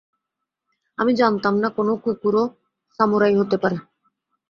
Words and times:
আমি 0.97 1.11
জানতাম 1.15 1.55
না 1.61 1.69
কোনো 1.77 1.93
কুকুরও 2.03 2.43
সামুরাই 2.99 3.35
হতে 3.39 3.57
পারে। 3.63 3.77